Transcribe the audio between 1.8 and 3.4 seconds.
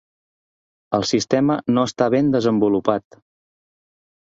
està ben desenvolupat.